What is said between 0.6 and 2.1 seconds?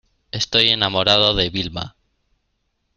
enamorado de Vilma.